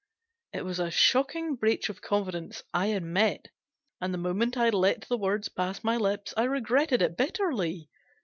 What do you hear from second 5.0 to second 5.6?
the words